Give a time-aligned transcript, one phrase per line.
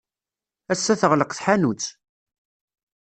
[0.71, 1.85] Ass-a teɣleq tḥanut.